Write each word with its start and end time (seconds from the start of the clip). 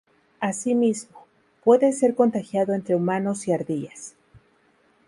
Asimismo, 0.39 1.27
puede 1.63 1.91
ser 1.91 2.15
contagiado 2.15 2.73
entre 2.73 2.95
humanos 2.95 3.47
y 3.47 3.51
ardillas. 3.53 4.15